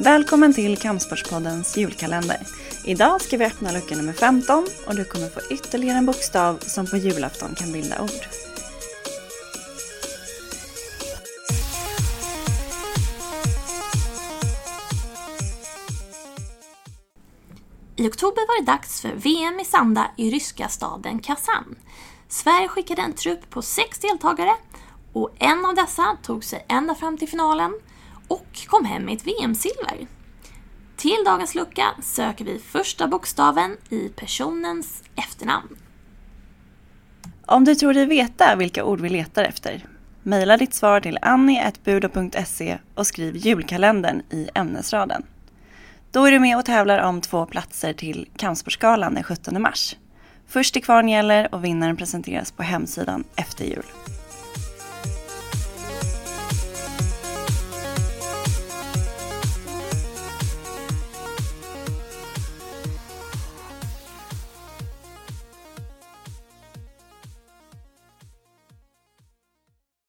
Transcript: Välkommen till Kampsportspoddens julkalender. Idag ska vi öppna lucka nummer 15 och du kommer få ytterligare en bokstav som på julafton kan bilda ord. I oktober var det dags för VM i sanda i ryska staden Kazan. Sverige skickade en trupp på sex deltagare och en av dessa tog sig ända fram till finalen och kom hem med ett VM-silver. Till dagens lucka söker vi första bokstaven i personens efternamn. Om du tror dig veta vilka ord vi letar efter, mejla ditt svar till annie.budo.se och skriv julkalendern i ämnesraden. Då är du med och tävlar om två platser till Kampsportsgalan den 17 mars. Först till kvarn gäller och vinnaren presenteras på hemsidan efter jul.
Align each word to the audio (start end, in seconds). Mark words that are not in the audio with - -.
Välkommen 0.00 0.54
till 0.54 0.76
Kampsportspoddens 0.76 1.76
julkalender. 1.76 2.36
Idag 2.84 3.20
ska 3.20 3.36
vi 3.36 3.44
öppna 3.44 3.72
lucka 3.72 3.96
nummer 3.96 4.12
15 4.12 4.66
och 4.86 4.94
du 4.94 5.04
kommer 5.04 5.28
få 5.28 5.40
ytterligare 5.50 5.98
en 5.98 6.06
bokstav 6.06 6.58
som 6.58 6.86
på 6.86 6.96
julafton 6.96 7.54
kan 7.54 7.72
bilda 7.72 8.02
ord. 8.02 8.10
I 17.96 18.08
oktober 18.08 18.46
var 18.48 18.60
det 18.60 18.72
dags 18.72 19.00
för 19.00 19.12
VM 19.12 19.60
i 19.60 19.64
sanda 19.64 20.10
i 20.16 20.30
ryska 20.30 20.68
staden 20.68 21.18
Kazan. 21.18 21.76
Sverige 22.28 22.68
skickade 22.68 23.02
en 23.02 23.12
trupp 23.12 23.50
på 23.50 23.62
sex 23.62 23.98
deltagare 23.98 24.54
och 25.12 25.30
en 25.38 25.64
av 25.64 25.74
dessa 25.74 26.16
tog 26.22 26.44
sig 26.44 26.64
ända 26.68 26.94
fram 26.94 27.18
till 27.18 27.28
finalen 27.28 27.72
och 28.28 28.66
kom 28.66 28.84
hem 28.84 29.04
med 29.04 29.16
ett 29.16 29.26
VM-silver. 29.26 30.06
Till 30.96 31.24
dagens 31.26 31.54
lucka 31.54 31.94
söker 32.02 32.44
vi 32.44 32.58
första 32.58 33.08
bokstaven 33.08 33.76
i 33.90 34.08
personens 34.08 35.02
efternamn. 35.16 35.76
Om 37.46 37.64
du 37.64 37.74
tror 37.74 37.94
dig 37.94 38.06
veta 38.06 38.56
vilka 38.56 38.84
ord 38.84 39.00
vi 39.00 39.08
letar 39.08 39.44
efter, 39.44 39.84
mejla 40.22 40.56
ditt 40.56 40.74
svar 40.74 41.00
till 41.00 41.18
annie.budo.se 41.22 42.78
och 42.94 43.06
skriv 43.06 43.36
julkalendern 43.36 44.22
i 44.30 44.48
ämnesraden. 44.54 45.22
Då 46.12 46.24
är 46.24 46.32
du 46.32 46.38
med 46.38 46.58
och 46.58 46.64
tävlar 46.64 46.98
om 46.98 47.20
två 47.20 47.46
platser 47.46 47.92
till 47.92 48.28
Kampsportsgalan 48.36 49.14
den 49.14 49.24
17 49.24 49.62
mars. 49.62 49.96
Först 50.46 50.72
till 50.72 50.84
kvarn 50.84 51.08
gäller 51.08 51.54
och 51.54 51.64
vinnaren 51.64 51.96
presenteras 51.96 52.52
på 52.52 52.62
hemsidan 52.62 53.24
efter 53.36 53.64
jul. 53.64 53.84